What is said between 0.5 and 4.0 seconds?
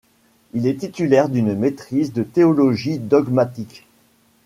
Il est titulaire d'une maîtrise de théologie dogmatique.